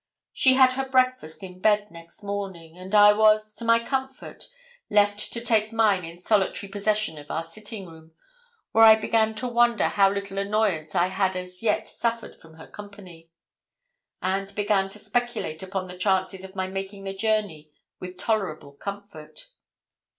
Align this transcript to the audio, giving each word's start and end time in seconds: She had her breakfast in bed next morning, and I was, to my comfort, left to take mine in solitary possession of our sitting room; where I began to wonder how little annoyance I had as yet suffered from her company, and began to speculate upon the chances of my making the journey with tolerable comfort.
She 0.33 0.55
had 0.55 0.73
her 0.73 0.89
breakfast 0.89 1.43
in 1.43 1.59
bed 1.59 1.91
next 1.91 2.23
morning, 2.23 2.75
and 2.75 2.95
I 2.95 3.13
was, 3.13 3.53
to 3.53 3.63
my 3.63 3.77
comfort, 3.79 4.45
left 4.89 5.31
to 5.31 5.39
take 5.41 5.71
mine 5.71 6.03
in 6.03 6.19
solitary 6.19 6.71
possession 6.71 7.19
of 7.19 7.29
our 7.29 7.43
sitting 7.43 7.85
room; 7.85 8.13
where 8.71 8.83
I 8.83 8.95
began 8.95 9.35
to 9.35 9.47
wonder 9.47 9.89
how 9.89 10.09
little 10.09 10.39
annoyance 10.39 10.95
I 10.95 11.09
had 11.09 11.35
as 11.35 11.61
yet 11.61 11.87
suffered 11.87 12.35
from 12.35 12.55
her 12.55 12.65
company, 12.65 13.29
and 14.23 14.55
began 14.55 14.89
to 14.89 14.97
speculate 14.97 15.61
upon 15.61 15.87
the 15.87 15.99
chances 15.99 16.43
of 16.43 16.55
my 16.55 16.65
making 16.65 17.03
the 17.03 17.13
journey 17.13 17.69
with 17.99 18.17
tolerable 18.17 18.71
comfort. 18.71 19.49